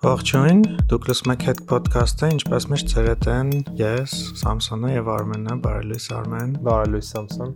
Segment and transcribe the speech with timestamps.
[0.00, 5.56] Ողջույն, դուք լսում եք Head Podcast-ը, ինչպես միշտ ձեր հետ են ես, Սամսոնը եւ Արմենը,
[5.66, 7.50] բարելույս Արմեն։ Բարելույս Սամսոն։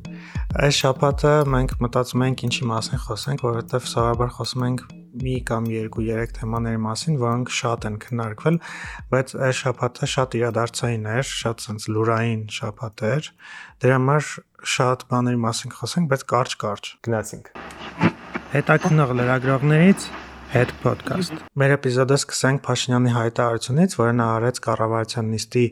[0.60, 4.84] Այս շաբաթը մենք մտածում ենք ինչի մասին խոսենք, որովհետեւ սովորաբար խոսում ենք
[5.24, 8.60] մի կամ երկու երեք թեմաների մասին, որոնք շատ են քննարկվել,
[9.14, 13.30] բայց այս շաբաթը շատ իրադարձային էր, շատ sense լուրային շաբաթ էր։
[13.80, 14.28] Դրա համար
[14.74, 17.50] շատ բաների մասին խոսենք, բայց կարճ-կարճ։ Գնացինք։
[18.58, 20.10] Հետաքնող լրագրողներից
[20.54, 25.62] Head Podcast։ Մեր էպիզոդը սկսենք Փաշինյանի հայտարարությունից, որը նա արեց կառավարության նիստի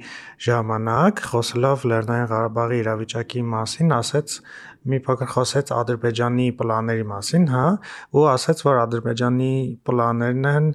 [0.47, 4.34] ժամանակ, խոսելով Լեռնային Ղարաբաղի իրավիճակի մասին, ասեց
[4.91, 7.65] մի փոքր խոսեց Ադրբեջանի պլանների մասին, հա,
[8.19, 9.55] ու ասաց, որ Ադրբեջանի
[9.87, 10.71] պլաններն են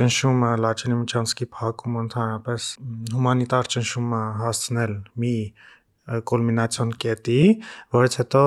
[0.00, 2.70] ճնշումը Լաչինի Միչանսկի փակում ընդհանրապես
[3.14, 5.36] հումանիտար ճնշումը հասցնել մի
[6.10, 7.40] կուլմինացիոն կետի,
[7.94, 8.44] որից հետո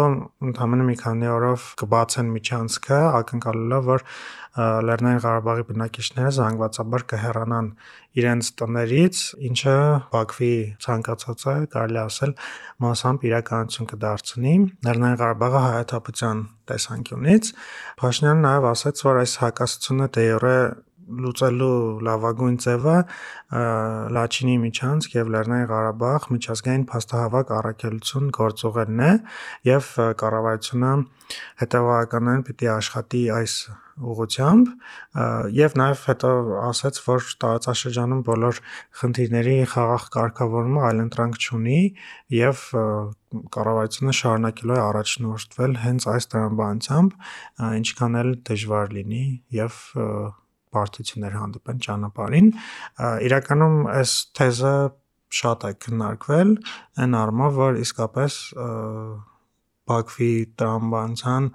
[0.50, 4.06] ընդհանրապես մի քանի օրով կբացեն միջանցքը, ակնկալելով որ
[4.54, 7.70] Լեռնային Ղարաբաղի բնակիչները զանգվածաբար կհեռանան
[8.22, 9.78] իրենց տներից, ինչը
[10.14, 10.52] Բաքվի
[10.86, 12.36] ցանկացածը կարելի ասել
[12.86, 14.54] մասամբ իրականություն կդարձնի
[14.86, 17.52] Լեռնային Ղարաբաղը հայաթափության տեսանկյունից։
[18.04, 20.58] Փաշինյանը նաև ասաց, որ այս հակասությունը դեյորե
[21.24, 21.76] լուծելու
[22.08, 22.98] լավագույն ձևը
[24.18, 29.14] Լաչինի միջանցք եւ Լեռնային Ղարաբաղ միջազգային փաստահավաք առաքելություն գործողելն է
[29.70, 29.94] եւ
[30.24, 30.92] կառավարությունը
[31.64, 33.56] հետեւականորեն պիտի աշխատի այս
[33.94, 34.70] ուղությամբ
[35.54, 36.30] եւ նաեւ հետո
[36.66, 38.62] ասաց, որ տարածաշրջանում բոլոր
[39.02, 41.82] խնդիրների խաղաղ կարգավորումը այլընտրանք չունի
[42.38, 42.64] եւ
[43.58, 47.18] կառավարությունը շարունակելու է առաջնորդվել հենց այս տրամաբանությամբ,
[47.82, 49.26] ինչքան էլ դժվար լինի
[49.62, 49.82] եւ
[50.74, 52.50] բարդություններ հանդիպեն ճանապարհին։
[53.30, 54.74] Իրականում այս թեզը
[55.34, 56.56] շատ է քննարկվել
[57.04, 58.40] այն առումով, որ իսկապես
[59.84, 61.48] Բաքվի տրամաբանության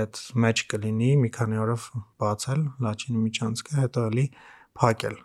[0.00, 1.86] այդ մեջ կլինի մի քանի օրով
[2.20, 4.26] բացել Լաչինի միջանցքը, հետո էլի
[4.80, 5.16] փակել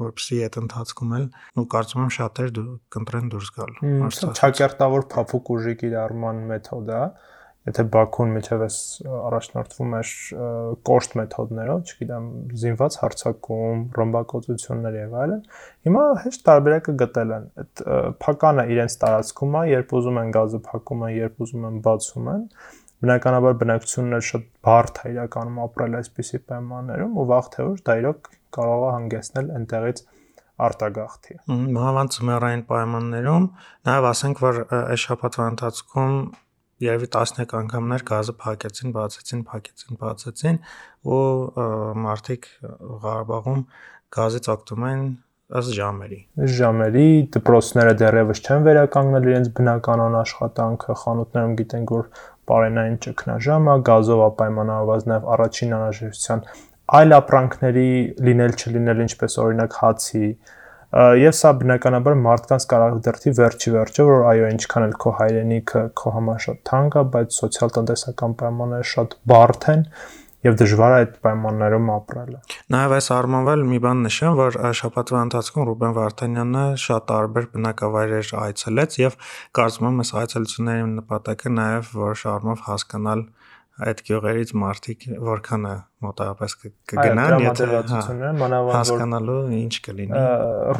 [0.00, 1.26] որպեսի այդ ընթացքում էլ
[1.60, 2.52] ու կարծում եմ շատեր
[2.96, 3.74] կընտրեն դուրս գալ։
[4.30, 7.02] Չակերտավոր փափուկ ուժի կիրառման մեթոդ է,
[7.68, 8.76] եթե Բաքուն միջև էս
[9.20, 10.12] առաջնորդվում էր
[10.88, 12.28] կոշտ մեթոդներով, չգիտեմ,
[12.60, 15.42] զինված հարձակում, ռոմբակոծություններ եւ այլն,
[15.88, 17.82] հիմա հեշտ տարբերակը գտել են։ Այդ
[18.24, 22.46] փականը իրենց տարածքում է, երբ ուզում են գազը փակում են, երբ ուզում են բացում են,
[23.00, 27.94] բնականաբար բնակչությունն էլ շատ բարդ է իրականում ապրել այսպիսի պայմաններում ու վաղ թե ուշ դա
[28.00, 30.02] իրոք կարող է հանգեցնել այնտեղից
[30.66, 33.46] արտագաղթի։ Մանավանդ ծմերային պայմաններում
[33.88, 36.16] նաև ասենք, որ այս շաբաթվա ընթացքում
[36.84, 40.60] երևի 11 անգամներ գազը փակեցին, բացեցին, փակեցին, բացեցին
[41.16, 41.24] ու
[42.04, 42.48] մարդիկ
[43.04, 43.64] Ղարաբաղում
[44.16, 45.02] գազից օգտվում են
[45.60, 46.18] ըստ ժամերի։
[46.56, 52.04] Ժամերի դպրոցները դեռևս չեն վերականգնել իրենց բնականon աշխատանքը, խանութներում գիտենք որ
[52.50, 56.44] բարենային ճգնաժամը, գազով ապայմանավորված նաև առաջին անհրաժեշտության
[57.00, 57.90] այլ ապրանքների
[58.26, 60.30] լինել չլինել, ինչպես օրինակ հացի,
[60.90, 66.14] եւ սա բնականաբար մարդկանց կարող դրթի վերջի վերջը որ այո ինչքան էլ քո հայրենիքը քո
[66.16, 69.84] համար շատ թանկ է բայց սոցիալ-տնտեսական պայմանները շատ բարդ են
[70.40, 72.38] եւ դժվար է այդ պայմաններում ապրելը։
[72.74, 78.96] Նաեւ այս առումով մի բան նշեմ, որ շաբաթվա ընթացքում Ռուբեն Վարդանյանը շատ տարբեր բնակավայրեր այցելեց
[79.00, 79.18] եւ
[79.60, 83.24] կարծում եմ այս այցելությունների նպատակը նաեւ որոշ առումով հասկանալ
[83.86, 85.72] այդ գյուղերից մարդիկ որքան է
[86.04, 86.54] մոտավորապես
[86.90, 87.66] կգնան, եթե
[88.40, 90.22] մանավանդ հասկանալու ինչ կլինի։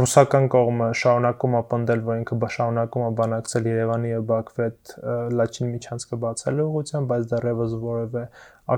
[0.00, 4.94] Ռուսական կողմը շարունակում է պնդել, որ ինքը շարունակում է բանակցել Երևանի եւ Բաքվի հետ
[5.40, 8.24] Լաչին միջանցքը բացելու ուղղությամբ, բայց դեռևս որևէ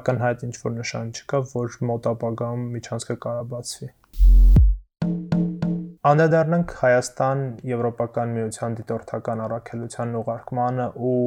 [0.01, 3.93] ակնհայտ ինչ որ նշան չկա, որ մոտ ապագայում միջանցքը կարաբացվի։
[6.03, 11.19] Անդրադառնանք Հայաստան Եվրոպական միության դիտորդական առաքելության ուղարկմանը ու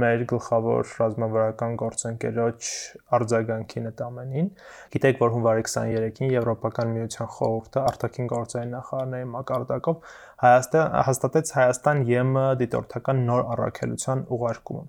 [0.00, 2.70] մեր գլխավոր ռազմավարական գործընկերոջ
[3.18, 4.48] արձագանքին այդ ամենին։
[4.94, 12.48] Գիտեք, որ հունվարի 23-ին Եվրոպական միության խորհուրդը արտաքին գործերի նախարարների մակարդակով Հայաստան հաստատեց Հայաստան ԵՄ
[12.64, 14.88] դիտորդական նոր առաքելության ուղարկումը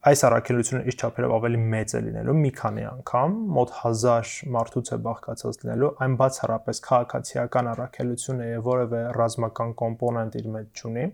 [0.00, 4.96] այս առաքելությունը իր չափերով ավելի մեծ է լինելու մի քանի անգամ, մոտ 1000 մարդուց է
[5.06, 11.04] բաղկացած լինելու, այն բացառապես քաղաքացիական առաքելություն է որևէ ռազմական կոմպոնենտ իր մեջ չունի։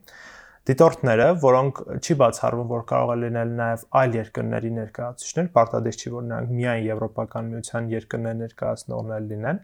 [0.70, 6.24] Դիտորդները, որոնք չի բացառվում, որ կարող է լինել նաև այլ երկրների ներկայացուցիչներ, պարտադիր չի, որ
[6.30, 9.60] նրանք միայն Եվրոպական միության երկրներ ներկայացնողներ լինեն,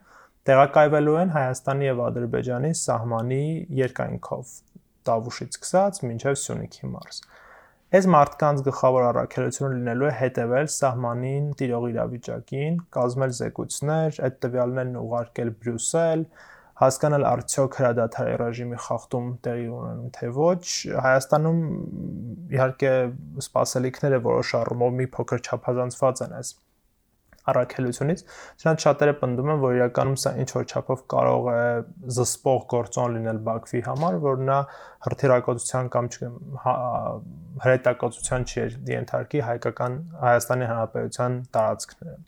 [0.50, 3.42] տեղակայվելու են Հայաստանի եւ Ադրբեջանի սահմանի
[3.82, 4.54] երկայնքով,
[5.06, 7.22] Տավուշից սկսած մինչև Սյունիքի մարզ։
[7.92, 15.50] Այս մարդկանց գլխավոր առաքելությունը լինելու է հետևել սահմանին տիրող իրավիճակին, կազմել զեկույցներ, այդ տվյալներն ուղարկել
[15.60, 16.24] Բրյուսել,
[16.82, 20.64] հասկանալ արդյոք հրադադարի ռեժիմի խախտում տեղի ունենում թե ոչ։
[21.04, 21.60] Հայաստանում
[22.56, 22.94] իհարկե
[23.44, 26.56] սպասելիքները որոշ առումով մի փոքր չափազանցված են այս
[27.50, 28.24] առաքելությունից։
[28.62, 31.60] Չնայած շատերը պնդում են, որ իրականում սա ինչ որ չափով կարող է
[32.16, 34.58] զսպող գործոն լինել Բաքվի համար, որ նա
[35.06, 36.10] հրթիռակոծության կամ
[36.64, 36.74] հա,
[37.66, 38.66] հրետակոծության չի
[38.96, 39.96] ենթարկի հայկական
[40.26, 42.20] Հայաստանի Հանրապետության տարածքները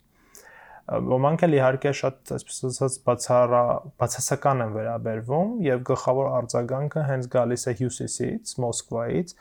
[0.85, 3.61] ոմանք էլ իհարկե շատ այսպես ասած բացարա
[4.01, 9.33] բացասական են վերաբերվում եւ գլխավոր արձագանքը հենց գալիս է հյուսիսից, Մոսկվայից,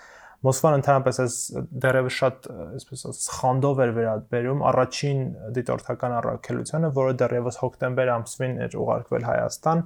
[0.45, 1.37] Մոսկվան ընդհանրապես այս
[1.85, 5.23] դերևս շատ այսպես ասած խանդով էր վերաբերում առաջին
[5.57, 9.83] դիտորդական առաքելությանը, որը դեռևս հոկտեմբեր ամսին էր ուղարկվել Հայաստան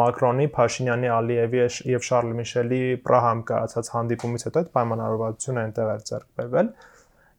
[0.00, 1.62] Մակրոնի, Փաշինյանի, Ալիևի
[1.92, 6.70] եւ Շարլ Միշելի Պրահամ կայացած հանդիպումից հետո այդ պայմանավորվածությունը այնտեղ էր ձեռք բերվել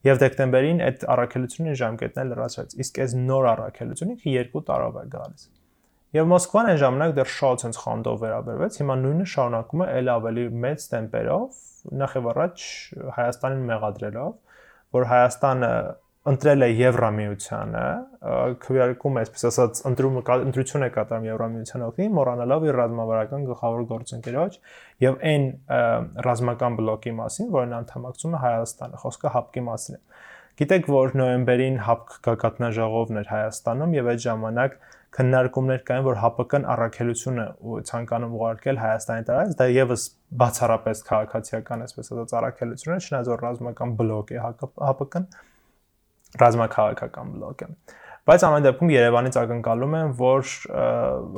[0.07, 5.47] եւ դեկտեմբերին այդ առաքելությունը ժամկետն էլ լրացրեց։ Իսկ այս նոր առաքելությունը 2 տարով է գալիս։
[6.15, 10.45] Եվ Մոսկվան այն ժամանակ դեռ շատ ցենց խանդով վերաբերվեց, հիմա նույնը շարունակում է ել ավելի
[10.63, 11.57] մեծ տեմպերով,
[12.01, 12.67] նախ եւ առաջ
[13.17, 14.29] Հայաստանին մեղադրելով,
[14.97, 15.71] որ Հայաստանը
[16.27, 17.83] ընտրել է Եվրամիությանը,
[18.63, 24.57] քվեարկում է, այսպես ասած, ընտրումը ընտրություն է կատարում Եվրամիության օգտին, մոռանալով իր ռազմավարական գլխավոր գործընկերոջ
[25.07, 25.45] եւ այն
[26.27, 30.01] ռազմական բլոկի մասին, որն անդամակցում է Հայաստանը, խոսքը հապկի մասին է։
[30.57, 34.77] Գիտեք, որ նոյեմբերին հապկ գագաթնաժողովն էր Հայաստանում եւ այդ ժամանակ
[35.17, 37.45] քննարկումներ կային, որ ՀԱՊԿ-ն առաքելությունը
[37.89, 40.01] ցանկանում ուղարկել Հայաստանի տարած, դա եւս
[40.41, 45.25] բացառապես քաղաքացիական, այսպես ասած, առաքելություն է, չնայած որ ռազմական բլոկ է ՀԱՊԿ-ն,
[46.37, 47.69] ռազմաքաղաքական բլոկ է։
[48.27, 50.49] Բայց ամեն դեպքում Երևանից ակնկալում են, որ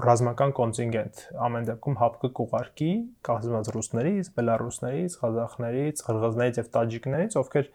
[0.10, 2.90] ռազմական կոնտինգենտ ամեն դեպքում ՀԱՊԿ կուղարկի
[3.30, 7.70] կազմված ռուսներից, բելարուսներից, ղազախներից, ղրղզներից եւ տաջիկներից, ովքեր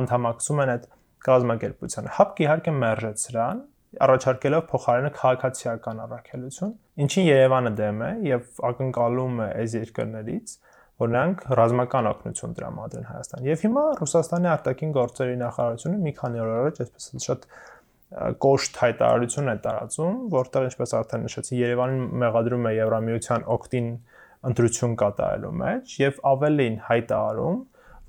[0.00, 0.90] անդամակցում են այդ
[1.30, 3.62] կազմակերպությանը։ ՀԱՊԿ իհարկե մերժեց սրան,
[4.06, 6.72] առաջարկելով փոխարենը քաղաքացիական առաքելություն,
[7.06, 10.56] ինչին Երևանը դեմ է եւ ակնկալում է այս երկրներից,
[10.96, 16.52] որ նրանք ռազմական օգնություն տրամադրեն Հայաստան։ Եվ հիմա Ռուսաստանի արտաքին գործերի նախարարությունը մի քանի օր
[16.56, 17.48] առաջ այսպես շատ
[18.46, 23.88] կոշտ հայտարարություն է տարածում, որտեղ ինչպես արդեն նշեցի, Երևանին մեղադրում է Եվրամիության օկտին
[24.46, 27.58] ընտրություն կատարելու մեջ եւ ավելին հայտարարում,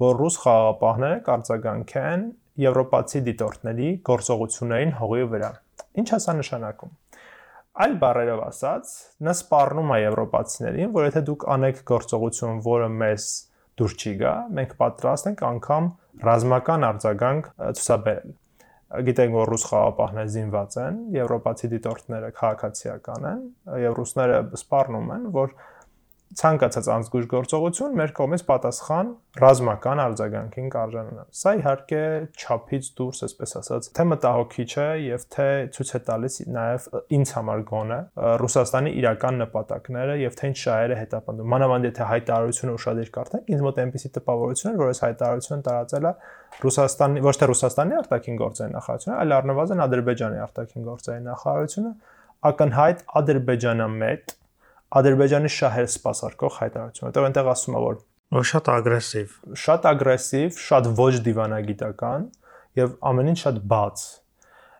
[0.06, 2.28] որ ռուս խաղաղապահները կարձագանքեն
[2.68, 5.50] եվրոպացի դիտորդների գործողություններին հողի վրա։
[5.98, 6.96] Ինչ է սա նշանակում։
[7.78, 8.92] Այլ բառերով ասած,
[9.22, 13.28] նա սպառնում է եվրոպացիներին, որ եթե դուք անեք գործողություն, որը մեզ
[13.78, 15.90] դուր չի գա, մենք պատրաստ ենք անգամ
[16.28, 18.36] ռազմական արձագանք ցուսաբերել։
[19.08, 23.42] Գիտենք, որ ռուս խաղապահները զինված են, եվրոպացի դիտորդները քաղաքացիական են,
[23.84, 25.56] եւ ռուսները սպառնում են, որ
[26.38, 29.08] ցանկացած անզգույշ գործողություն մեր կողմից պատասխան
[29.42, 32.02] ռազմական արձագանքին կարժանանա։ Սա իհարկե
[32.38, 35.48] չափից դուրս, այսպես ասած, թե մտահոգիչ է եւ թե
[35.78, 36.88] ցույց է տալիս նաեւ
[37.18, 38.00] ինձ համար գոնը
[38.44, 43.66] Ռուսաստանի իրական նպատակները եւ թե ինչ շահեր է հետապնդում։ Մանավանդ եթե հայտարարությունը ուշադիր կարդանք, ինձ
[43.68, 46.14] մոտ այնպեսի տպավորություն էր, որ այս հայտարարությունը տարածել է
[46.68, 51.92] Ռուսաստանի ոչ թե Ռուսաստանի արտաքին գործերի նախարարությունը, այլ առնվազն Ադրբեջանի արտաքին գործերի նախարարությունը
[52.48, 54.38] ակնհայտ ադրբեջանամետ
[54.96, 57.98] Ադրբեջանի շահեր սпасարկող հայտարարություն, որտեղ այնտեղ ասում է որ
[58.38, 62.26] որ շատ ագրեսիվ, շատ ագրեսիվ, շատ ոչ դիվանագիտական
[62.80, 64.04] եւ ամեն ինչ շատ բաց։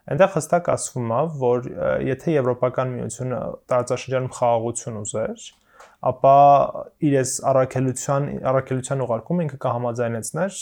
[0.08, 1.68] Այնտեղ հստակ ասվում է, որ
[2.08, 3.38] եթե Եվրոպական միությունը
[3.72, 5.46] տարածաշրջանում խաղաղություն ուզեր,
[6.12, 6.36] ապա
[7.08, 10.60] իր այս առաքելության առաքելության ուղարկումը ինքը կհամաձայնեցներ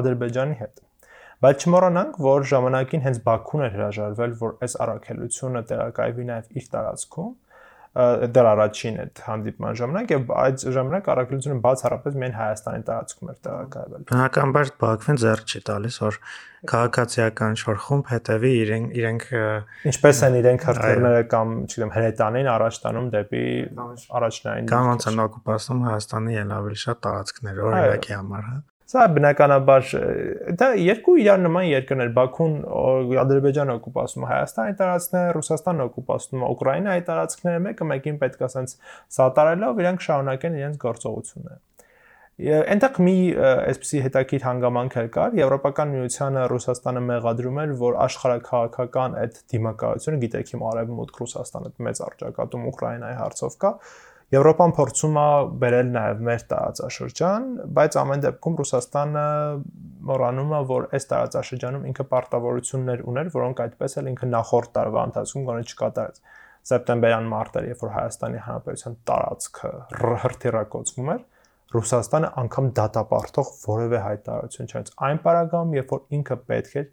[0.00, 0.82] Ադրբեջանի հետ։
[1.42, 7.32] Բայց չմոռանանք, որ ժամանակին հենց Բաքուն էր հրաժարվել, որ այս առաքելությունը տեղակայվի նաև իր տարածքում
[7.92, 14.06] դեռ առաջին այդ հանդիպման ժամանակ եւ այդ ժամանակ առաքելությունը բացառապես միայն Հայաստանի տարածքում էր տեղակայվել։
[14.12, 16.18] Բնականաբար Բաքվին ձեռ չի տալիս, որ
[16.72, 19.24] քաղաքացիական շոր խումբ հետևի իրենք իրենք
[19.92, 23.46] ինչպես են իրենք հրթիռները կամ, չգիտեմ, հրետանին առաջ տանում դեպի
[24.22, 28.60] առաջնային կամ ոնց են օկուպացնում Հայաստանի ել ավելի շատ տարածքներ օրինակի համար, հա։
[28.92, 29.86] Սա բնականաբար
[30.60, 32.56] դա երկու իրար նման երկրներ Բաքուն
[33.22, 38.74] Ադրբեջանը օկուպացնում է Հայաստանի տարածքները, Ռուսաստանը օկուպացնում է Ուկրաինայի տարածքները, մեկը մեկին պետք է ասենց
[39.16, 41.60] սատարելով իրանք շարունակեն իրենց գործողությունները։
[42.42, 49.36] Այնտեղ մի այսպիսի հետաքրիր հանգամանք էլ կար, Եվրոպական միությանը Ռուսաստանը մեղադրում էր, որ աշխարհակաղակական այդ
[49.52, 53.72] դիմակայությունը, գիտեք, հիմա արևմուտք Ռուսաստանը մեծ արժակատում Ուկրաինայի հարցով կա,
[54.32, 55.24] Եվրոպան փորձում է
[55.60, 59.24] բերել նաև մեր տարածաշրջան, բայց ամեն դեպքում Ռուսաստանը
[60.08, 65.44] մոռանում է, որ այս տարածաշրջանում ինքը պարտավորություններ ուներ, որոնք այդպես էլ ինքը նախորդ տարվա ընթացքում
[65.50, 66.22] գոնե չկատարեց։
[66.72, 69.72] Սեպտեմբերյան մարտեր, երբ որ Հայաստանի Հանրապետության տարածքը
[70.22, 71.22] հրթիռակոծվում էր,
[71.72, 76.88] Ռուսաստանը անգամ դատապարտող որևէ հայտարարություն չանց։ Այն պարագայում, երբ որ ինքը պետք էր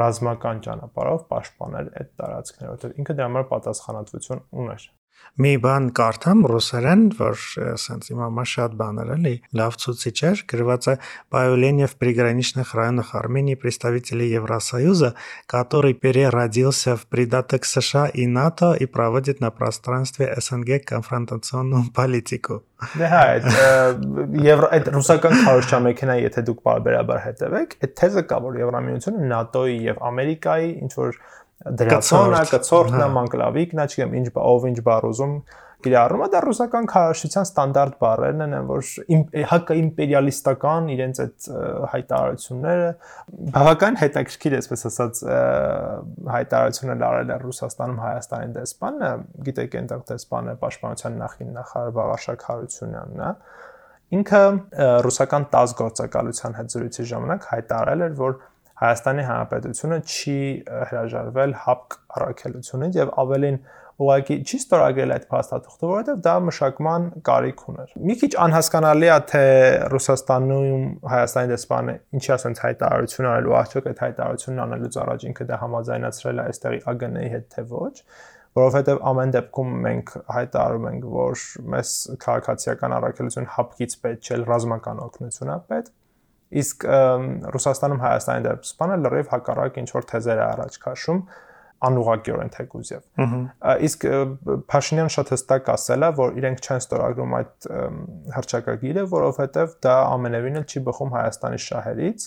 [0.00, 4.90] ռազմական ճանապարհով պաշտպանել այդ տարածքները, որտեղ ինքը դրա համար պատասխանատվություն ուներ
[5.35, 7.39] մի бан կարդամ ռուսերեն, որ
[7.73, 10.95] ասենց իմ համար շատ բաներ էլի, լավ ցուցիչ էր, գրված է
[11.29, 15.15] Появление в приграничных районах Армении представителей Евросоюза,
[15.47, 23.07] который переродился в придаток США и НАТО и проводит на пространстве СНГ конфронтационную политику։ Դե
[23.07, 23.45] հա, այդ
[24.45, 30.01] եվրո այդ ռուսական քարոշչամեքենա, եթե դուք բարբերաբար հետևեք, այդ թեզը կա, որ Եվրամիությունը ՆԱՏՕ-ի եւ
[30.11, 31.17] Ամերիկայի ինչ որ
[31.60, 35.34] դրացոնը, կցորդն է, մանկլավիկն է, չգիտեմ, ինչ ով ինչ բառ ուզում
[35.80, 38.88] կիրառում է, դա ռուսական քարոշչության ստանդարտ բառերն են, որ
[39.50, 41.48] հակա իմպերիալիստական իրենց այդ
[41.94, 42.90] հայտարարությունները
[43.56, 45.22] բավական հետաքրքիր է, այսպես ասած,
[46.36, 49.10] հայտարարություններ արել է Ռուսաստանում Հայաստանի դեսպանը,
[49.48, 53.32] գիտեք, այնտեղ դեսպանը պաշտպանության նախին նախարար Վաղարշակ Հարությունյանն է,
[54.10, 54.42] ինքը
[55.06, 58.32] ռուսական 10 գործակալության հետ զրույցի ժամանակ հայտարարել էր, որ
[58.80, 60.38] Հայաստանի Հանրապետությունը չի
[60.90, 63.58] հրաժարվել հապկ առաքելությունից եւ ավելին
[64.00, 69.42] ուղղակի չի ստորագրել այդ փաստաթուղթը, որովհետև դա մշակման կարիք ուներ։ Մի քիչ անհասկանալի է, թե
[69.92, 75.60] Ռուսաստանում Հայաստանի դեսպանը ինչի ասենց հայտարարություն արել ու արդյոք այդ հայտարարությունն անելուց առաջ ինքը դա
[75.60, 77.94] համաձայնացրել է այստեղի ԱԳՆ-ի հետ թե ոչ
[78.60, 81.42] որովհետև ամեն դեպքում մենք հայտարարում ենք, որ
[81.74, 81.90] մեզ
[82.24, 85.92] քաղաքացիական առաքելություն հապկից պետք չէ, ռազմական օգնություն է պետք
[86.50, 86.84] Իսկ
[87.54, 91.20] Ռուսաստանում Հայաստանի դեպսպանը լրիվ հակառակ ինչ որ թեզեր է առաջ քաշում
[91.80, 93.04] անուղակիորեն թեկուզև։
[93.86, 94.06] Իսկ
[94.72, 97.68] Փաշինյան շատ հստակ ասել է, որ իրենք չեն ստորագրում այդ
[98.36, 102.26] հրճակագիրը, որովհետև դա ամենևին էլ չի բխում Հայաստանի շահերից,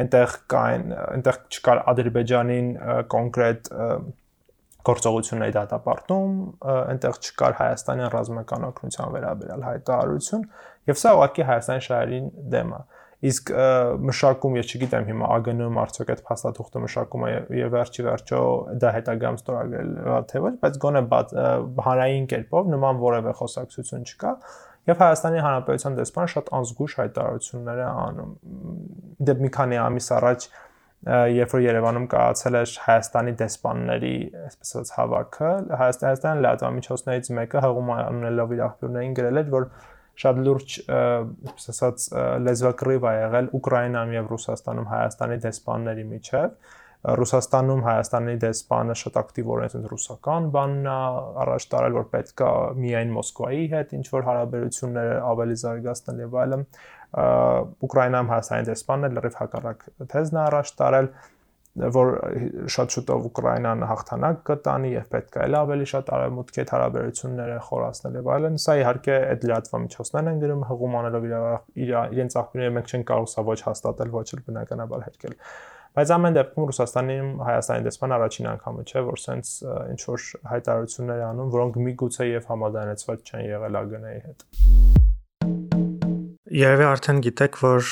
[0.00, 2.68] այնտեղ կային, այնտեղ չկար Ադրբեջանին
[3.14, 3.72] կոնկրետ
[4.90, 6.36] գործողությունների դատապարտում,
[6.70, 10.46] այնտեղ չկար Հայաստանի ռազմական օգնության վերաբերյալ հայտարարություն,
[10.90, 12.80] եւ սա ուղղակի Հայաստանի շահերին դեմ է։
[13.20, 13.50] Իսկ
[14.08, 18.38] մշակում, ես չգիտեմ հիմա ԱԳՆ-ում արդյոք այդ փաստաթուղթը մշակում է եւ վերջի վերջո
[18.80, 19.90] դա հետագայում ստորագրել
[20.30, 21.02] թե ոչ, բայց գոնե
[21.84, 24.32] հանրային կերպով նման որևէ խոսակցություն չկա
[24.88, 28.32] եւ Հայաստանի Հանրապետության դեսպան շատ անզգույշ հայտարարություններ է անում։
[29.28, 30.48] Դե մի քանի ամիս առաջ
[31.00, 38.52] երբ որ Երևանում կայացել էր Հայաստանի դեսպանների, այսպես ասած, հավաքը, Հայաստանի լրատվամիջոցներից մեկը հղում անունելով
[38.56, 39.68] իր աղբյուրներին գրել էր, որ
[40.20, 42.04] շատ լուրջ, այսպես ասած,
[42.46, 46.54] լեզվակռիվ ա եղել Ուկրաինայում եւ Ռուսաստանում Հայաստանի դեսպանների միջև։
[47.00, 50.96] Ռուսաստանում Հայաստանի դեսպանը շատ ակտիվորեն ասես ռուսական բանն է
[51.44, 56.66] առաջ տարել, որ պետքա միայն Մոսկվայի հետ ինչ որ հարաբերությունները ավելի զարգացնել եւ այլն։
[57.88, 61.08] Ուկրաինայում Հայաստանի դեսպանն լրիվ հակառակ թեզն է առաջ տարել
[61.94, 62.10] որ
[62.74, 68.30] շատ շուտով Ուկրաինան հաղթանակ կտանի եւ պետք է ավելի շատ արևմուտքի հետ հարաբերությունները խորացնել եւ
[68.36, 73.28] այլն։ Սա իհարկե այդ լրատվամիջոցներն են գրում հղում անելով իր իրենց աղբյուրները մենք չենք կարող
[73.34, 75.36] սա ոչ հաստատել, ոչ էլ բնականաբար հերկել։
[75.90, 79.50] Բայց ամեն դեպքում Ռուսաստանում Հայաստանի դեսպան առաջին անգամը չէ, որ սենց
[79.96, 84.99] ինչ որ հայտարարություններ անում, որոնք միգուցե եւ համաձայնեցված չեն եղել ԱԳՆ-ի հետ։
[86.50, 87.88] Երևի արդեն գիտեք, որ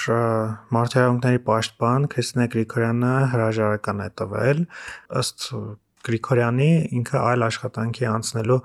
[0.75, 4.63] Մարտիրոսյանների պաշտպան Քրիստինե Գրիգորյանը հրաժարական է տվել
[5.21, 5.47] ըստ
[6.09, 8.59] Գրիգորյանի ինքը այլ աշխատանքի անցնելու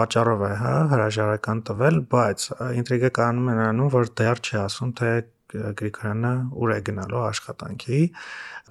[0.00, 2.48] պատճառով է, հա, հրաժարական տվել, բայց
[2.82, 5.12] ինտրիգը կանում է նրանում, որ դեռ չի ասում, թե
[5.54, 8.00] Գրիգորյանը ուր է գնալու աշխատանքի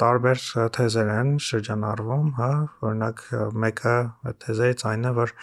[0.02, 0.44] տարբեր
[0.78, 2.52] թեզեր են շրջանառվում, հա,
[2.88, 3.24] օրինակ
[3.64, 3.96] մեկը
[4.44, 5.34] թեզերից այն է, որ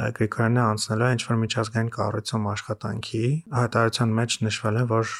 [0.00, 3.24] Գրիգորյանը անցնելու է ինչ-որ միջազգային կառույցում աշխատանքի,
[3.56, 5.10] հայտարարության մեջ նշվել է, որ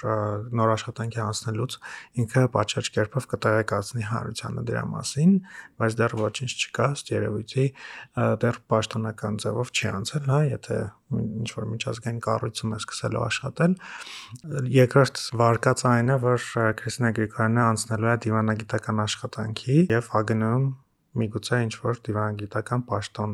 [0.61, 1.76] նոր աշխատանքի անցնելուց
[2.25, 5.35] ինքը պատշաճ կերպով կտեղեկացնի հանրությանը դրա մասին,
[5.82, 7.66] բայց դեռ ոչինչ չկա, ըստ երևույթի
[8.47, 10.80] դեռ պաշտոնական ձևով չի անցել, հա, եթե
[11.11, 13.73] ինչ որ միջազգային կառույցում է սկսելու աշխատել։
[14.76, 16.44] Երկրորդ վարկած այն է, որ
[16.80, 20.64] Քրիստինա Գրիգորյանը անցնելու է դիվանագիտական աշխատանքի եւ ԱԳՆ-ում
[21.20, 23.32] միգուցե ինչ որ դիվանագիտական պաշտոն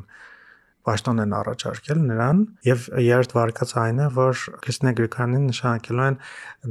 [0.87, 6.19] պաշտոն են առաջարկել նրան եւ երրորդ վարկած այն է որ Քրիստինե Գրիգորյանին նշանակելու են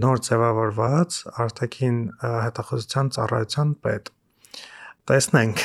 [0.05, 1.97] նոր ձևավորված արտաքին
[2.45, 4.13] հետախուզության ծառայության պետ
[5.09, 5.61] տեսնենք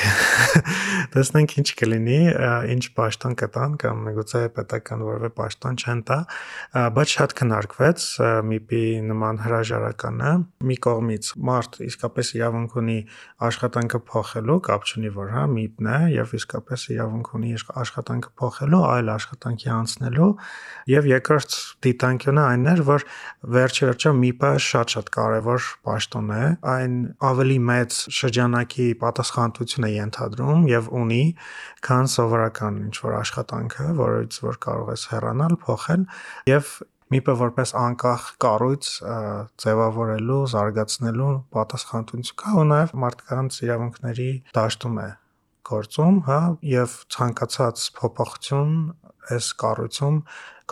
[1.13, 2.17] տեսնենք ինչ կլինի
[2.75, 6.17] ինչ պաշտոն կտան կամ միգուցե պետական որևէ պաշտոն չեն տա
[6.97, 8.05] բայց շատ քննարկվեց
[8.51, 10.33] միպի նման հրաժարականը
[10.69, 12.97] մի կողմից մարդ իսկապես իրավունք ունի
[13.49, 19.11] աշխատանքը փոխելու կապ չունի որ հա միպն է եւ իսկապես իրավունք ունի աշխատանքը փոխելու այլ
[19.15, 20.29] աշխատանքի անցնելու
[20.91, 21.57] եւ երկրորդ
[21.87, 23.07] դիտանկյունը այն էր որ
[23.57, 26.43] վերջի վերջո միպը շատ-շատ կարեւոր պաշտոն է
[26.75, 26.95] այն
[27.31, 31.23] ավելի մեծ շրջանակի պատաս պատասխանատվություն է ենթադրում եւ ունի,
[31.85, 36.03] քան սովորական ինչ որ աշխատանքը, որից որ կարող ես հեռանալ, փոխել
[36.51, 36.71] եւ
[37.11, 38.89] միպը որպես անկախ կառույց
[39.63, 45.09] ձևավորելու, զարգացնելու պատասխանատվություն կա ու նաեւ մարդկանց իրավունքների դաշտում է
[45.71, 48.75] գործում, հա, եւ ցանկացած փոփոխություն
[49.31, 50.15] այս կառույցում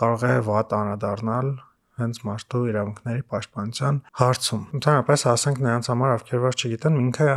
[0.00, 1.52] կարող է վատ անդրադառնալ
[2.00, 7.28] հենց մարդու իրավունքների պաշտպանության հարցում։ Ընդհանրապես ասենք նրանց համար, ովքեր որ չգիտեն, ինքը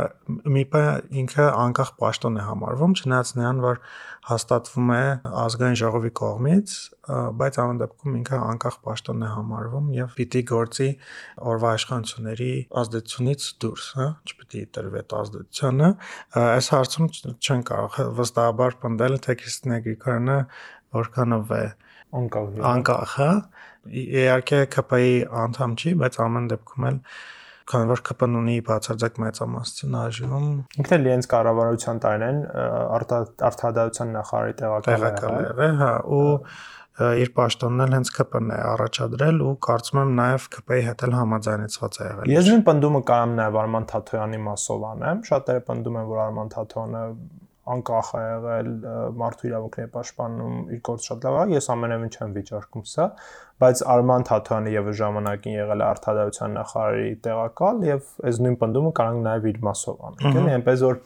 [0.44, 0.84] ՄԻՊ-ը
[1.24, 3.80] ինքը անկախ պաշտոն է համարվում, չնայած նրան որ
[4.24, 5.02] հաստատվում է
[5.44, 6.74] ազգային ժողովի կողմից,
[7.40, 10.88] բայց ամեն դեպքում ինքը անկախ պաշտոն է համարվում եւ պիտի գործի
[11.52, 12.52] օրվա իշխանությունների
[12.82, 15.90] ազդեցությունից դուրս, հա, չպիտի տրվի այդ ազդեցությունը։
[16.44, 17.10] Այս հարցում
[17.44, 20.38] չեն կարող վստահաբար պնդել, թե Քրիստինե Գրիգորյանը
[20.94, 21.64] որքանով է
[22.20, 23.30] անկախ անկախ, հա
[24.04, 27.00] իհարկե ԿՊ-ի անդամ չի, բայց ամեն դեպքում էլ
[27.64, 32.40] քանի որ ԿՊ-ն ունի բացարձակ մեծամասնություն այժմ ինքն էլ իրենց կառավարության տարին
[33.48, 36.26] արտահայտության նախարարի տեղակալ է եղել, հա, ու
[36.94, 41.96] իր պաշտոնն էլ հենց ԿՊ-ն է առաջադրել ու կարծում եմ նաև ԿՊ-ի հետ էլ համաձայնեցված
[41.98, 46.22] է եղել։ Ես նույն պնդումը կարամ նաև Արման Թաթոյանի մասով անեմ։ Շատերը պնդում են, որ
[46.28, 47.02] Արման Թաթոյանը
[47.74, 48.68] անկախ է եղել
[49.20, 53.06] մարդու իրավունքների պաշտպանում իր գործ շատ լավ է ես ամենևին չեմ վիճարկում սա
[53.64, 59.24] բայց Արման Թաթոյանը եւս ժամանակին եղել է արտադրության նախարարի տեղակալ եւ այս նույն պնդումը կարող
[59.28, 61.02] նաև իր մասով անել էլի այնպես որ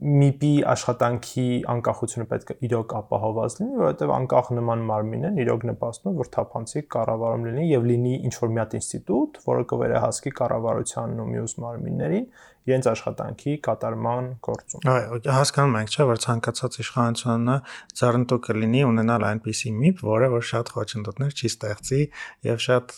[0.00, 6.30] MIP-ի աշխատանքի անկախությունը պետք է իրոք ապահովված լինի, որովհետև անկախ նման մարմինն իրոք նպաստում որ
[6.36, 11.56] թափանցիկ կառավարում լինի եւ լինի ինչ որ մի հատ ինստիտուտ, որը կվերահասկի կառավարությանն ու մյուս
[11.64, 12.26] մարմիններին
[12.70, 17.56] իրենց աշխատանքի կատարման գործում։ Այո, հասկանում ենք, չէ՞, որ ցանկացած իշխանությունը
[18.00, 22.02] ծառնտու կլինի ունենալ այնպիսի MIP, որը որ շատ խոչընդոտներ չի ստեղծի
[22.50, 22.96] եւ շատ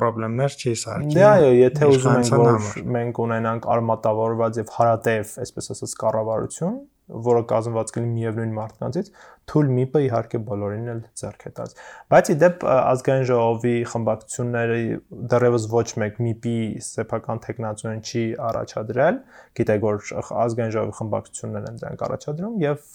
[0.00, 5.70] խնդիրներ չի սարքի։ Դե այո, եթե ուզում ենք որ մենք ունենանք արմատավորված եւ հարատև, այսպես
[5.74, 6.80] ասած, կառավարություն,
[7.10, 9.08] որը կազմված կլինի միևնույն մարդկանցից,
[9.50, 11.80] թույլ MIP-ը իհարկե բոլորին էլ ձեռք է տալիս։
[12.14, 14.84] Բայց ի դեպ ազգային ժողովի խմբակցությունների
[15.32, 16.54] դեռևս ոչ մեկ MIP-ի
[16.86, 19.18] սեփական տեխնացիոն չի առաջադրել,
[19.60, 19.98] գիտեք որ
[20.44, 22.86] ազգային ժողովի խմբակցություններն են դրանք առաջադրում եւ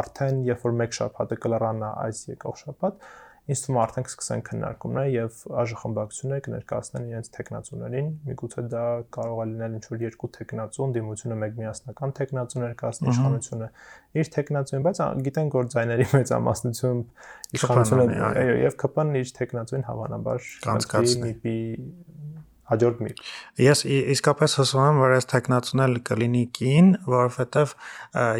[0.00, 3.12] արդեն երբ որ մեկ շաբաթը կլրանա այս եկող շաբաթ,
[3.44, 8.84] ինձ թվում է արդեն կսկսեն քննարկումները եւ ԱԺ խմբակցությունները կներկայացնեն իրենց տեխնացուներին։ Միգուցե դա
[9.16, 13.68] կարող է լինել ինչ-որ երկու տեխնացու, դիմությունը մեկ միասնական տեխնացու ներկայացնի իշխանությունը
[14.24, 17.04] իր տեխնացուին, բայց գիտենք որ ձայների մեծամասնություն
[17.60, 21.32] իշխանությունը այո եւ ԿՊ-ն իր տեխնացուին հավանաբար կանցկացնի
[22.74, 23.22] հաջորդ միպ։
[23.64, 23.84] Ես
[24.14, 27.74] իսկապես հուսում եմ, որ այս տեխնացունել կլինի կին, որովհետև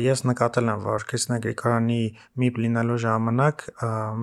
[0.05, 2.03] ես նկատել եմ, որ Քրիստինա Գրիգորյանի
[2.45, 3.67] միպ լինելու ժամանակ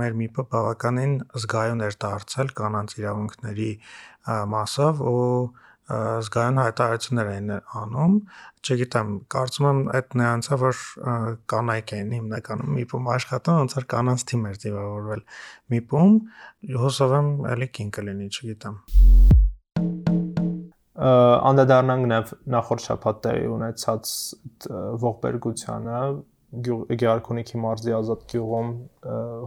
[0.02, 3.72] մեր միպը բավականին զգայուն էր դարձել կանանց իրավունքների
[4.52, 5.28] մասով ու
[5.92, 7.50] զգայուն հայտարարություններ էին
[7.82, 8.14] անում,
[8.62, 10.84] չգիտեմ, կարծում եմ այդ նրանցը որ
[11.54, 15.28] կանայք էին հիմնականում միպում աշխատում, ոնց որ կանանց թիմ էր ձևավորվել
[15.76, 16.18] միպում,
[16.86, 19.41] հուսով եմ էլի կին կլինի, չգիտեմ
[21.02, 24.12] անդադառնանք նաև նախորդ շաբաթ տեղի ունեցած
[25.06, 26.02] ողբերգությանը
[26.52, 28.72] Գեարքունիքի մարզի ազատ գյուղում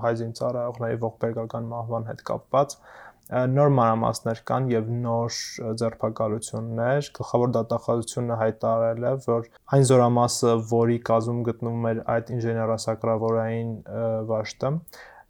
[0.05, 2.77] հայզին ծառայողների ողբերգական մահվան հետ կապված
[3.55, 5.37] նոր մանրամասներ կան եւ նոր
[5.81, 13.73] ձերբակալություններ գլխավոր դատախազությունը հայտարարել է որ այն զորամասը որի կազմում գտնվում էր այդ ինժեներասակրավորային
[14.33, 14.73] վաշտը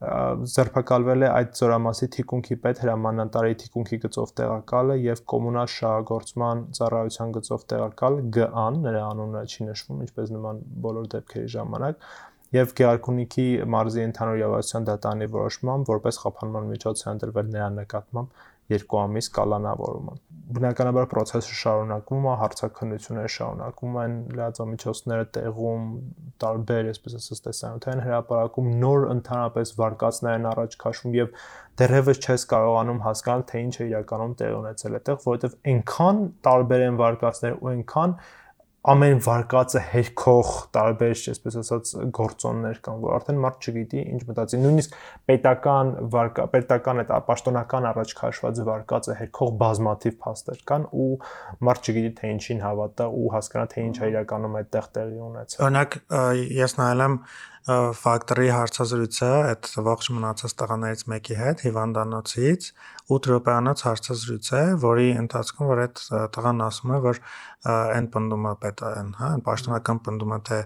[0.02, 7.66] ձերբակալվել է այդ ծորամասի թիկունքի պետ հրամանատարի թիկունքի գծով տեղակալը եւ կոմունալ շահագործման ծառայության գծով
[7.72, 12.08] տեղակալ ԳԱ-ն, նրա անունը չի նշվում, ինչպես նման բոլոր դեպքերի ժամանակ,
[12.54, 18.98] եւ Գեարքունիքի մարզի ընդհանուր իրավասության դատարանի որոշմամբ որպես խափանման միջոց է ընտրվել նրա նկատմամբ երկու
[19.04, 20.14] ամիս կալանավորումը։
[20.54, 25.86] Բնականաբար process-ը շարունակվում է, հարցակնությունները շարունակվում են, լրատվամիջոցները տեղում
[26.44, 31.38] տարբեր, այսպես ասած, տեսանյութային հրապարակում նոր ընդհանրապես վարկածներ են առաջ քաշվում եւ
[31.80, 37.00] դեռևս չես կարողանում հասկանալ թե ինչ է իրականում տեղ ունեցել այդտեղ, որովհետեւ այնքան տարբեր են
[37.00, 38.16] վարկածներ ու այնքան
[38.84, 44.98] ամեն վարկածը հերքող տարբեր, այսպես ասած, գործոններ կան, որ արդեն մարդ չգիտի ինչ մտածի։ Նույնիսկ
[45.30, 51.08] պետական վարկա, պետական այդ պաշտոնական առաջ քաշված վարկածը հերքող բազմաթիվ փաստեր կան ու
[51.64, 55.98] մարդ չգիտի թե ինչին հավատա ու հասկանա թե ինչ է իրականում այդտեղ տեղի ունեցել։ Օրինակ
[56.60, 57.18] ես նայել եմ
[57.64, 62.66] ֆակտորի հարցազրույցը այդ ողջ մնացած տղաներից մեկի հետ հիվանդանոցից
[63.14, 66.02] 8 րոպեանոց հարցազրույց է, որի ընթացքում որ այդ
[66.36, 67.20] տղան ասում է, որ
[67.72, 70.60] այն պնդումը պետք է, հա, պաշտոնական պնդումը թե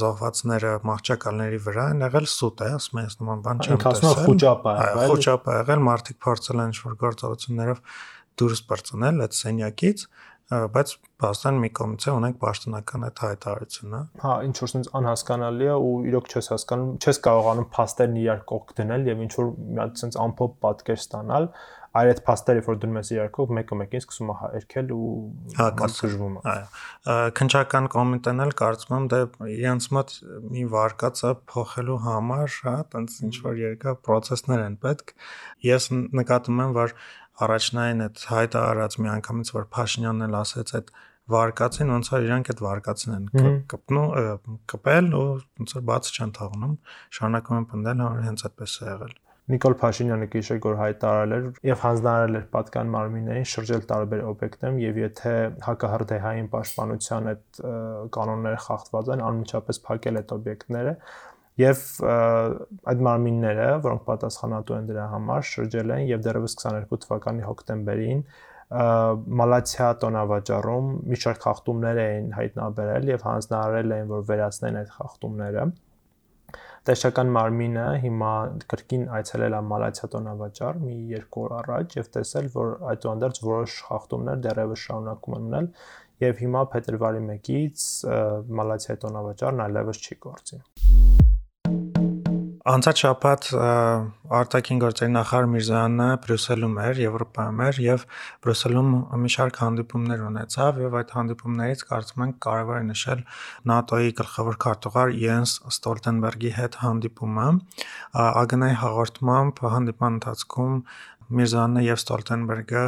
[0.00, 4.76] զոհվածները մահճակալների վրա են եղել սուտ է, ասում եմ, նման բան չեմ տեսել։ Խոճապ է
[4.78, 7.84] եղել։ Խոճապ է եղել, մարդիկ փորձել են ինչ-որ գործողություններով
[8.38, 10.08] դուրս բրծնել այդ սենյակից
[10.48, 15.74] բայց բաստան մի կողմից է ունենք պաշտոնական այդ հայտարարությունը։ Հա, ինչ որ sense անհասկանալի է
[15.76, 20.00] ու իրոք չես հասկանում, չես կարողանում փաստերն իրար կողք դնել եւ ինչ որ մի հատ
[20.04, 21.50] sense ամփոփ պատկեր ստանալ,
[21.98, 25.12] այլ այդ փաստերը որ դնում ես իրարքով մեկը մեկին սկսում է երկել ու
[25.58, 29.20] հակասվում է այո քնչական կոմենտն էլ կարծում եմ դե
[29.54, 30.14] իրենց մոտ
[30.52, 35.14] մի վարկածը փոխելու համար հա տենց ինչ որ երկա process-ներ են պետք
[35.68, 35.88] ես
[36.20, 36.94] նկատում եմ որ
[37.46, 40.90] առաջնային այդ հայտը արած մի անգամից որ Փաշինյանն էլ ասեց այդ
[41.28, 43.24] վարկածին ոնց որ իրանք այդ վարկածն են
[43.72, 44.06] կպնու
[44.72, 45.24] կպել ու
[45.60, 46.76] ոնց որ բաց չեն թողնում
[47.18, 49.16] շարունակում են պնդել որ հենց այդպես է եղել
[49.48, 54.98] Նիկոլ Փաշինյանը գիշեր որ հայտարարել էր եւ հանձնարարել էր պատկան մարմիններին շրջել տարբեր օբյեկտներում եւ
[55.00, 55.32] եթե
[55.68, 57.60] հակահրդեհային պաշտպանության այդ
[58.18, 60.94] կանոնները խախտված են անմիջապես փակել այդ օբյեկտները
[61.58, 61.80] եւ
[62.92, 68.22] այդ մարմինները, որոնք պատասխանատու են դրա համար, շրջել են եւ դեռևս 22 թվականի հոկտեմբերին
[69.40, 75.68] Մալացիա տոնավաճառում մի շարք խախտումներ էին հայտնաբերել եւ հանձնարարել էին, որ վերացնեն այդ խախտումները
[76.88, 78.32] Տեսչական մարմինը հիմա
[78.72, 84.42] կրկին այցելել է Մալացիա վաճառ մի երկու օր առաջ եւ տեսել, որ այդուհանդերձ որոշ խախտումներ
[84.48, 85.70] դեռևս շարունակում են մնել
[86.24, 87.88] եւ հիմա փետրվարի 1-ից
[88.62, 90.62] Մալացիա տոնավաճառն այլևս չի գործի։
[92.68, 93.46] Անցած շաբաթ
[94.38, 98.04] արտաքին գործերի նախարար Միրզյանը Բրյուսելում էր, Եվրոպայում էր եւ
[98.44, 98.90] Բրյուսելում
[99.22, 103.22] մի շարք հանդիպումներ ունեցավ եւ այդ հանդիպումներից կարծում ենք կարևոր է նշել
[103.78, 107.48] ՆԱՏՕ-ի գլխավոր քարտուղար Յենս Ստոլտենբերգի հետ հանդիպումը։
[108.18, 110.76] ԱԳՆ-ի հաղորդմամբ հանդիպան ընթացքում
[111.28, 112.82] Միրզյանը եւ Ստոլտենբերգը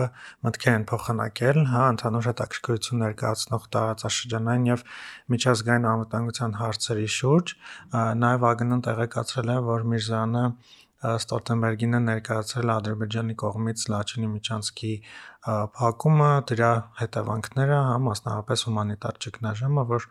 [0.47, 4.85] մտքեր են փոխանակել, հա, ընդհանուր հետաքրքրություն ներկայացնող տարածաշրջանային եւ
[5.35, 7.53] միջազգային անվտանգության հարցերի շուրջ,
[8.25, 10.45] նաեւ ԱԳՆ-ն տեղեկացրել է, որ Միրզյանը
[11.01, 14.91] Ստոլտենբերգին է ներկայացրել Ադրբեջանի կողմից Լաչինի միջանցքի
[15.77, 20.09] փակումը, դրա հետևանքները, հա, մասնավորապես հումանիտար ճգնաժամը, որ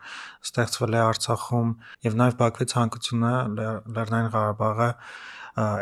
[0.50, 1.70] ստեղծվել է Արցախում
[2.10, 4.90] եւ նաեւ Բաքվի ցանկությունը Լեռնային Ղարաբաղը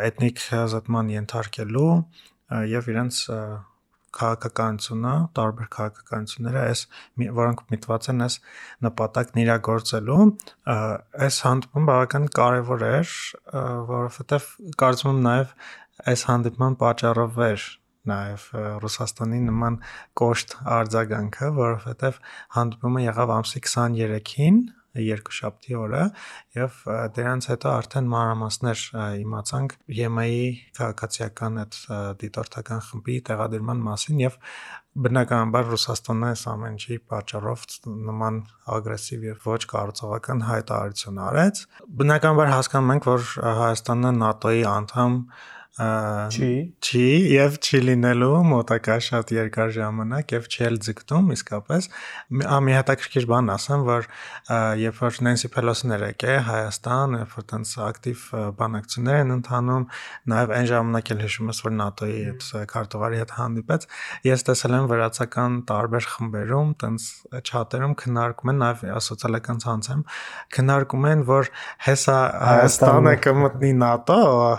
[0.08, 1.92] էթնիկ զտման ենթարկելու
[2.48, 3.24] եւ իրենց
[4.18, 6.82] քաղաքականությունը, տարբեր քաղաքականությունները այս
[7.38, 8.36] որոնք միտված են այս
[8.86, 10.22] նպատակն իրագործելու,
[11.28, 13.12] այս հանդիպումը բավական կարևոր էր,
[13.90, 14.48] որովհետեւ
[14.82, 15.52] կարծում եմ նաեւ
[16.14, 17.68] այս հանդիպման պատճառով էր
[18.08, 18.48] նաև
[18.82, 19.78] Ռուսաստանի նման
[20.18, 22.20] կոշտ արձագանքը, որովհետև
[22.56, 24.60] հանդիպումը եղավ ամսի 23-ին,
[24.96, 26.02] երկուշաբթի օրը
[26.56, 26.78] եւ
[27.18, 28.84] դրանց հետո արդեն մանրամասներ
[29.22, 30.38] իմացանք ԵՄ-ի
[30.78, 31.78] քաղաքացիական այդ
[32.22, 34.38] դիտորդական խմբի տեղադրման մասին եւ
[34.98, 37.66] բնականաբար Ռուսաստանն այս ամենի պատճառով
[38.08, 38.40] նման
[38.78, 41.60] ագրեսիվ եւ ոչ կարծողական հայտարարություն արեց
[42.00, 43.28] բնականաբար հասկանում ենք որ
[43.60, 45.20] Հայաստանը ՆԱՏՕ-ի անդամ
[45.78, 46.50] չի
[46.82, 51.86] չի եւ չի լինելու մոտակա շատ երկար ժամանակ եւ չի էլ ձգտում իսկապես
[52.66, 54.08] մի հետաքրքիր բան ասեմ որ
[54.82, 58.24] երբ որ Նենսի Փելոսին էր եկել Հայաստան երբ որ տենց ակտիվ
[58.58, 59.86] բանակցություններ են ընթանում
[60.34, 63.88] նաեւ այն ժամանակ էլ հիշում ես որ ՆԱՏՕ-ի այդ քարտուղարի հետ հանդիպեց
[64.28, 70.04] ես տեսել եմ վրացական տարբեր խմբերում տենց չաթերում քննարկում են նաեւ սոցիալական ցանցերում
[70.58, 71.50] քննարկում են որ
[71.86, 74.18] հեսա Հայաստանը կմտնի ՆԱՏՕ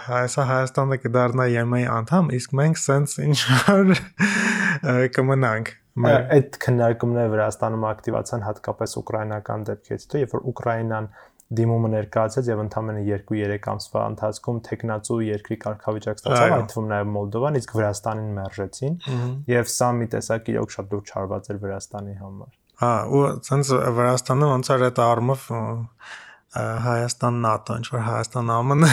[0.10, 3.94] հեսա Հայաստանը կդառնա ԵՄ-ի անդամ, իսկ մենք սենց ինչ որ
[5.18, 11.10] կմնանք այդ քննարկումները Վրաստանում ակտիվացան հատկապես ուկրաինական դեպքից հետո, երբ որ Ուկրաինան
[11.60, 17.58] դիմումը ներկայացեց եւ ընդամենը 2-3 ամսվա ընթացքում տեխնացու երկրի կարգավիճակ ստացավ, այդ թվում նաեւ Մոլդովան,
[17.60, 18.98] իսկ Վրաստանին մերժեցին
[19.50, 24.50] եւ սա մի տեսակ իրոք շատ դուր չարված էր Վրաստանի համար։ Հա, ու ցենց Վրաստանը
[24.54, 25.50] ոնց էր այդ արմով
[26.50, 28.88] Հայաստան ՆԱՏՕ, ինչ որ Հայաստան ԱՄՆ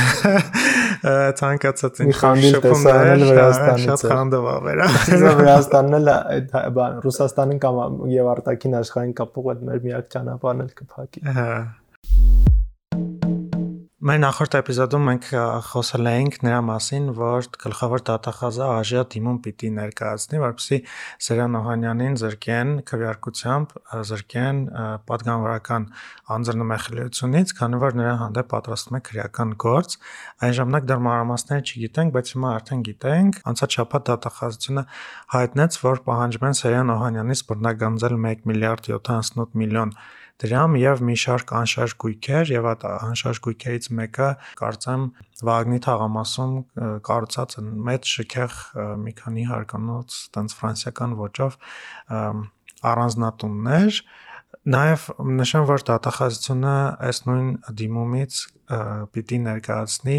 [1.41, 7.81] ցանկացած ինչ շփումներ Վրաստանից շատ խանդով ա վերա։ Իսկ Վրաստանն էլ այդ բան Ռուսաստանին կամ
[8.13, 11.51] եւ արտաքին աշխարհին կապող այդ մեր միակ ճանապարհն էլ կփակի։ Հա
[13.97, 15.27] Մեր նախորդ էպիզոդում մենք
[15.71, 20.79] խոսել էինք նրա մասին, որ գլխավոր տվյալխազա Աժիա դիմում պիտի ներկայացնի, որպեսզի
[21.27, 23.73] Սերյան Օհանյանին զրկեն քվեարկությամբ,
[24.11, 24.61] զրկեն
[25.09, 25.87] падգամավորական
[26.37, 29.97] անձնամխելիությունից, քանի որ նրա հանդեպ պատրաստվում է քրեական գործ։
[30.45, 34.87] Այն ժամանակ դեռ մանրամասները չգիտենք, բայց հիմա արդեն գիտենք։ Անցած շաբաթ տվյալխազությունը
[35.41, 41.17] հայտնեց, որ պահանջում են Սերյան Օհանյանից բռնագանձել 1 միլիարդ 708 միլիոն 000 դրամ եւ մի
[41.23, 44.29] շարք անշարժ գույքեր եւ այդ անշարժ գույքերից մեկը
[44.61, 45.07] կարծեմ
[45.49, 46.53] Վագնի թաղամասում
[47.09, 47.57] կառուցած
[47.89, 48.59] մեծ շքեղ
[49.07, 51.59] մի քանի հարկանոց տենց ֆրանսիական ոճով
[52.93, 54.01] առանձնատուններ
[54.67, 56.71] Նաև նշեմ, որ դատախազությունը
[57.07, 58.39] այս նույն դիմումից
[59.15, 60.17] պիտի ներկայացնի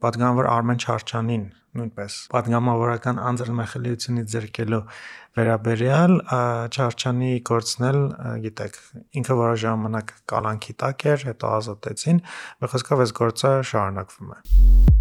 [0.00, 1.42] պատգամավոր Արմեն Չարչանին
[1.76, 4.80] նույնպես պատգամավորական անձնամխելիությունի ձերկելու
[5.38, 6.16] վերաբերյալ
[6.72, 8.00] Չարչանի գործնել,
[8.46, 8.80] գիտեք,
[9.20, 12.24] ինքը որոշ ժամանակ կալանքի տակ էր, հետո ազատեցին,
[12.64, 14.99] բայց խոսքով այս գործը շարունակվում է։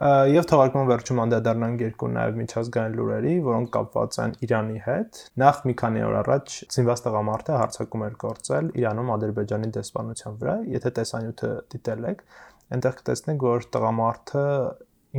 [0.00, 5.74] Եվ թողարկման վերջում անդրադառնանք երկու նաև միջազգային լուրերի, որոնք կապված են Իրանի հետ։ Նախ մի
[5.82, 12.08] քանի օր առաջ Զինված տղամարդը հարցակում էր գործել Իրանում Ադրբեջանի դեսպանության վրա։ Եթե տեսանյութը դիտել
[12.14, 12.24] եք,
[12.80, 14.46] այնտեղ կտեսնեք, որ տղամարդը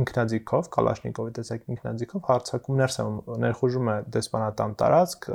[0.02, 3.06] ինքնաձիգով, Կալաշնիկովի տեսակ ինքնաձիգով հարցակում ներս է
[3.44, 5.26] ներխուժում է դեսպանատան տարածք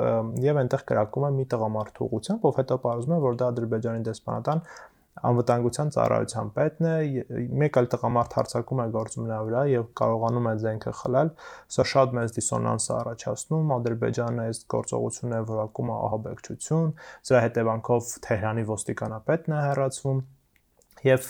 [0.44, 4.64] եւ այնտեղ կրակում է մի տղամարդ ուղությամբ, ով հետո պարզում է, որ դա Ադրբեջանի դեսպանատան
[5.28, 6.94] անվտանգության ծառայության պետն է,
[7.62, 11.32] մեկ այլ տղամարդ հարցակում է գործում նրա վրա եւ կարողանում է զենքը խլալ,
[11.74, 16.90] սա շատ մեծ դիսոնանս է առաջացնում, Ադրբեջանը այս գործողությունները որակում է ահաբեկչություն,
[17.28, 20.26] սրա հետևանքով Թեհրանի ոստիկանապետն է հեռացվում
[21.08, 21.26] եւ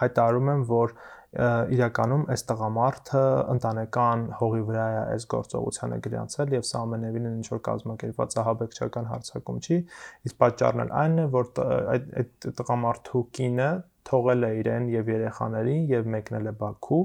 [0.00, 0.94] հայտարարում են, որ
[1.36, 7.60] իրականում այս տղամարդը ընտանեկան հողի վրա է այս գործողությանը գրանցել եւ սա ամենևին ինչ որ
[7.68, 9.76] կազմակերպված ահաբեկչական հարցակում չի
[10.28, 13.68] իսկ պատճառն էլ այն է որ այդ այդ տղամարդու կինը
[14.08, 17.02] թողել է իրեն եւ երեխաներին եւ մեկնել է Բաքու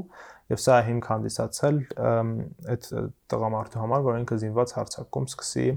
[0.53, 1.81] եւ սա հիմք հանդիսացել
[2.73, 2.87] այդ
[3.33, 5.67] տղամարդու համար որ ինքը զինված հարցակում սկսի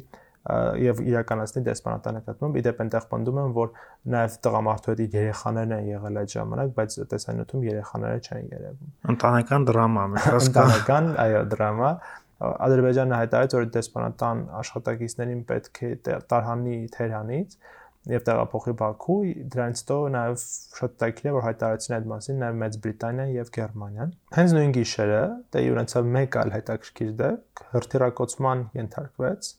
[0.80, 3.70] եւ իրականացնի դեսպանատան նկատմամբ։ Իդեպ այնտեղ պնդում են, որ
[4.14, 10.04] նաեւ տղամարդու հետ երեխաներն են եղել այդ ժամանակ, բայց տեսանյութում երեխաները չեն երևում։ Ընտանեկան դրամա,
[10.12, 11.90] միշտ ընտանեկան, այո, դրամա։
[12.36, 15.90] Ադրբեջանը հայտարարեց, որ դեսպանատան աշխատակիցներին պետք է
[16.30, 17.58] տարհանի Թեհրանից
[18.06, 19.16] եւ տեղափոխի Բաքու,
[19.50, 20.42] դրանից հետո նաեւ
[20.78, 25.22] շատ տակիր է որ հայտարարեցին այդ մասին նաեւ Մեծ Բրիտանիան եւ Գերմանիան։ Հենց նույն գիշերը
[25.56, 29.50] դե ունեցավ մեկ այլ հետաքրքիր դեպք, հրթիռակոծման ենթարկվեց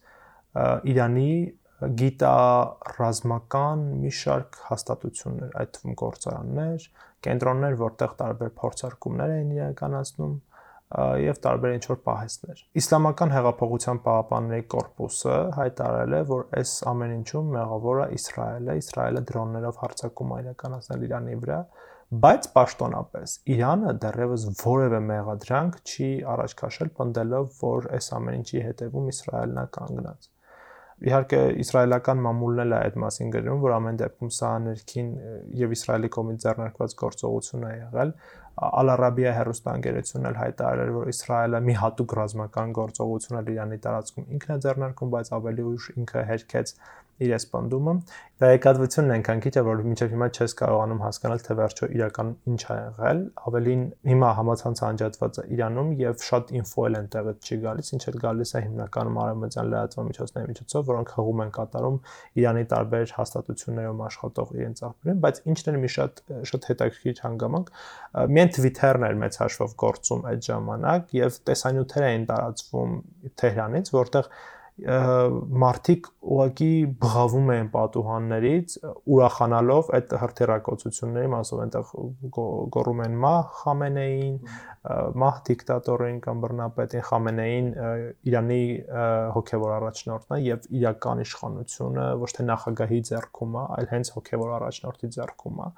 [0.56, 1.30] Իրանի
[1.78, 2.36] գիտա
[2.96, 6.86] ռազմական մի շարք հաստատություններ, այդ թվում գործարաններ,
[7.26, 10.32] կենտրոններ, որտեղ տարբեր փորձարկումներ էին իրականացնում
[11.22, 17.50] եւ տարբեր ինչ որ պահեստներ։ Իսլամական հեղափոխության պահապանների կորպուսը հայտարարել է, որ այս ամեն ինչում
[17.58, 21.60] մեղավորը Իսրայելը, Իսրայելը դրոններով հարձակում է իրականացնել Իրանի վրա,
[22.24, 29.12] բայց պաշտոնապես Իրանը դեռևս որևէ մեղադրանք չի առաջ քաշել, պնդելով, որ այս ամեն ինչի հետևում
[29.12, 30.30] Իսրայելն է կանգնած
[30.98, 35.10] իհարկե իսրայելական մամուլն էլ է այդ մասին գրում, որ ամեն դեպքում սա ներքին
[35.60, 38.12] եւ Իսրայելի կողմից ձեռնարկված գործողություն է եղել։
[38.58, 44.58] Ալ-Արաբիա հերոստանգերությունն էլ հայտարարել որ Իսրայելը մի հատուկ ռազմական գործողություն է Իրանի տարածքում ինքն է
[44.64, 46.72] ձեռնարկում, բայց ավելի ուշ ինքը հերքեց
[47.18, 47.94] իր սպանդումը։
[48.38, 52.74] Տեղեկատվությունն այնքան քիչ է, որ մինչև հիմա չես կարողանում հասկանալ, թե վերջո իրական ինչ ա
[52.78, 58.02] եղել։ Ավելին հիմա համացանցը անջատված է Իրանում եւ շատ ինֆո էլ տեղից չի գալիս, ինչ
[58.08, 61.98] էլ գալիս է հիմնականում արևմտյան լրատվամիջոցների միջոցով, որոնք հղում են կատարում
[62.38, 67.72] Իրանի տարբեր հաստատություններում աշխատող իրենց աղբյուրին, բայց ինչն էլ մի շատ շատ հետաքրքիր հանգամանք,
[68.38, 72.94] միայն Twitter-ն էր մեծ հաշվով գործում այդ ժամանակ եւ տեսանյութեր էին տարածվում
[73.42, 74.30] Թեհրանից, որտեղ
[74.78, 76.70] մարդիկ ուղակի
[77.02, 78.74] բղավում էին պատուհաններից
[79.14, 81.92] ուրախանալով այդ հրթիռակոծությունների մասով այնտեղ
[82.76, 84.36] գոռում են մահ Խամենեին,
[85.22, 87.70] մահ դիկտատորին կամ բռնապետին Խամենեին
[88.30, 88.62] Իրանի
[89.38, 95.12] հոգևոր առաջնորդն է եւ իրական իշխանությունը ոչ թե նախագահի ձեռքում է, այլ հենց հոգևոր առաջնորդի
[95.18, 95.72] ձեռքում է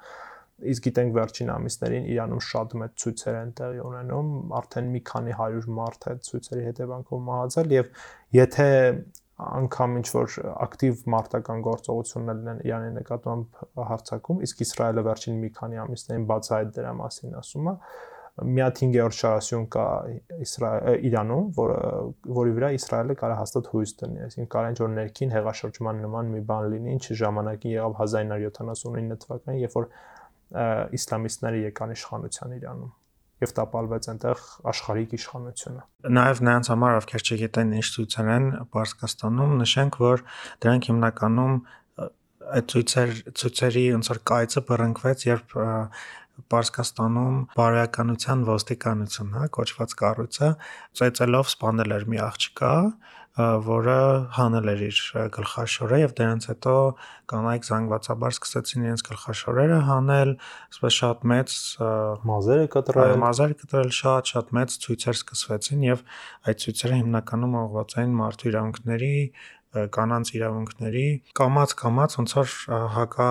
[0.71, 4.29] իսկ գիտենք վերջին ամիսներին Իրանում շատ մեծ ցույցեր են տեղի ունենում,
[4.61, 7.91] արդեն մի քանի 100 մարդ այդ ցույցերի հետևանքով մահացել եւ
[8.37, 8.69] եթե
[9.41, 10.35] անգամ ինչ որ
[10.67, 16.91] ակտիվ մարտական գործողություններ լինեն Իրանի նկատմամբ հարցակում, իսկ Իսրայելը վերջին մի քանի ամիսներին բացահայտ դրա
[17.01, 17.75] մասին ասում է,
[18.31, 19.85] մի հատ 5-րդ շարասյուն կա
[20.45, 21.79] Իսրայել Իրանում, որը
[22.37, 26.41] որի վրա Իսրայելը կարող հաստատ հույս դնի, այսինքն կարող ինչ որ ներքին հեղաշրջման նման մի
[26.51, 29.89] բան լինի, ինչը ժամանակին եղավ 1979 թվականին, երբ որ
[30.97, 32.91] իսլամիստները եկան իշխանության Իրանում
[33.41, 35.83] եւ տապալվեց այնտեղ աշխարհիկ իշխանությունը։
[36.13, 40.23] Նաեւ նրանց համար, ովքեր չգիտեն ինչ ցույցեր են Պարսկաստանում, նշենք, որ
[40.61, 41.55] դրանք հիմնականում
[42.51, 45.55] այդ ցույցեր ցույցերի ոնց որ կայծը բռնկվեց, երբ
[46.51, 50.49] Պարսկաստանում բարոյականության ոստիկանություն, հա, կոչված կառույցը
[51.01, 52.71] ծեծելով սպանել էր մի աղջկա,
[53.39, 53.99] որը
[54.35, 54.97] հանել էր իր
[55.35, 56.73] գլխաշորը եւ դրանից հետո
[57.31, 60.33] կանայք զանգվածաբար սկսեցին իրենց գլխաշորերը հանել,
[60.75, 61.55] ասես շատ մեծ
[62.27, 66.03] մազերը կտրել, մազերը կտրել շատ շատ մեծ ցույցեր սկսվեցին եւ
[66.51, 69.15] այդ ցույցերը հիմնականում ուղղված էին մարդու իրավունքների
[69.71, 71.07] կանանց իրավունքների
[71.39, 72.55] կամած կամած ոնց որ
[72.99, 73.29] հակա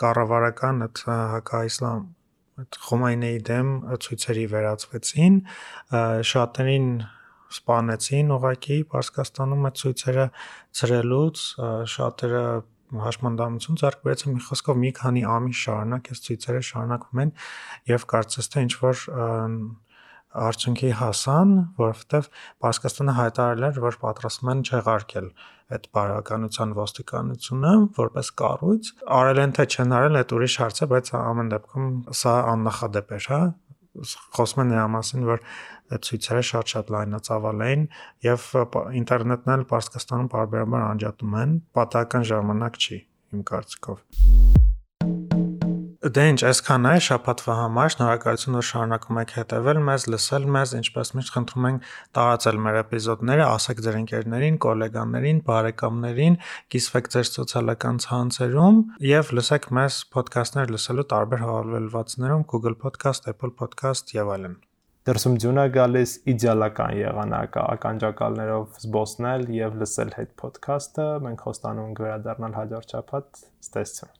[0.00, 1.02] կառավարական այդ
[1.34, 2.06] հակա-իսլամ
[2.64, 3.70] այդ Խոմայնեի դեմ
[4.04, 5.36] ցույցերի վերածվեցին
[6.32, 6.88] շատերին
[7.52, 10.26] սպանեցին ուղակի Պարսկաստանում այդ ցույցերը
[10.80, 11.44] ծրելուց
[11.94, 12.44] շատերը
[13.04, 17.32] հաշմանդամություն ձեռք բերեցին մի խոսքով մի քանի ամիս շարունակ այս ցույցերը շարունակվում են
[17.90, 19.02] եւ կարծես թե ինչ որ
[20.34, 22.28] արդյունքի հասան, որովհետև
[22.64, 25.28] Պարսկաստանը հայտարարել էր, որ պատրաստվում են չեղարկել
[25.74, 31.12] այդ բարոյականության ոստիկանությունը որպես կառույց։ Արել են թե չեն արել, այդ ուրիշ հարց է, բայց
[31.20, 31.86] ամեն դեպքում
[32.18, 33.40] սա աննախադեպ էր, հա
[34.34, 35.42] խոսում են նրա մասին, որ
[35.92, 37.86] ցույցերը շատ-շատ լայնածավալ էին
[38.24, 38.46] եւ
[39.02, 43.00] ինտերնետն էլ Պարսկաստանում բարբերաբար անջատում են, պատահական ժամանակ չի
[43.34, 43.98] իմ կարծիքով։
[46.04, 51.10] Դե ինչ, այսքան է շփաթվա համար։ Շնորհակալություն, որ շարունակում եք հետևել մեզ, լսել մեզ, ինչպես
[51.16, 56.38] միշտ խնդրում ենք տարածել մեր էպիզոդները, ասեք ձեր ընկերներին, գոլեգաներին, բարեկամներին,
[56.76, 64.16] կիսվեք ձեր սոցիալական ցանցերում եւ լսեք մեզ ոդքասթներ լսելու տարբեր հավելվածներում Google Podcast, Apple Podcast
[64.20, 64.60] եւ այլն
[65.04, 72.60] դրսում ձյունա գալիս իդեալական եղանակը ականջակալներով զբոսնել եւ լսել հետ ոդքասթը մենք խոստանում ենք վերադառնալ
[72.62, 74.14] հաջորդ շաբաթ ստեսություն